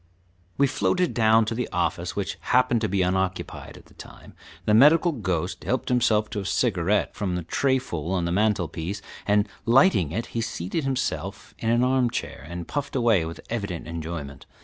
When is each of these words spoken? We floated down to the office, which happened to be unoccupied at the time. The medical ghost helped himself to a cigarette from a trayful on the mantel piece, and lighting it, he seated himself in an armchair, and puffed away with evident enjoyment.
We 0.57 0.65
floated 0.65 1.13
down 1.13 1.45
to 1.45 1.53
the 1.53 1.69
office, 1.71 2.15
which 2.15 2.37
happened 2.39 2.81
to 2.81 2.89
be 2.89 3.03
unoccupied 3.03 3.77
at 3.77 3.85
the 3.85 3.93
time. 3.93 4.33
The 4.65 4.73
medical 4.73 5.11
ghost 5.11 5.63
helped 5.63 5.89
himself 5.89 6.27
to 6.31 6.39
a 6.39 6.45
cigarette 6.47 7.13
from 7.13 7.37
a 7.37 7.43
trayful 7.43 8.11
on 8.11 8.25
the 8.25 8.31
mantel 8.31 8.67
piece, 8.67 9.03
and 9.27 9.47
lighting 9.67 10.11
it, 10.11 10.25
he 10.33 10.41
seated 10.41 10.85
himself 10.85 11.53
in 11.59 11.69
an 11.69 11.83
armchair, 11.83 12.43
and 12.49 12.67
puffed 12.67 12.95
away 12.95 13.25
with 13.25 13.41
evident 13.51 13.85
enjoyment. 13.85 14.47